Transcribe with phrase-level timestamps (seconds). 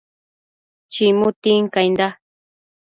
[0.91, 2.07] chimu tincainda